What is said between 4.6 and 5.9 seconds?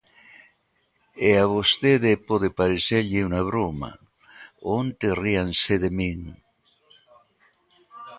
onte ríanse de